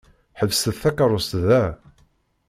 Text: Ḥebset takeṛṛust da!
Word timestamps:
Ḥebset 0.39 0.77
takeṛṛust 0.81 1.31
da! 1.47 1.63